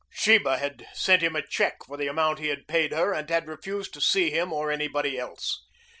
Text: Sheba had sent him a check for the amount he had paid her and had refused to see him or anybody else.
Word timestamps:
Sheba 0.09 0.57
had 0.57 0.87
sent 0.93 1.21
him 1.21 1.35
a 1.35 1.45
check 1.45 1.83
for 1.85 1.95
the 1.95 2.07
amount 2.07 2.39
he 2.39 2.47
had 2.47 2.67
paid 2.67 2.91
her 2.91 3.13
and 3.13 3.29
had 3.29 3.47
refused 3.47 3.93
to 3.93 4.01
see 4.01 4.31
him 4.31 4.51
or 4.51 4.71
anybody 4.71 5.19
else. 5.19 5.63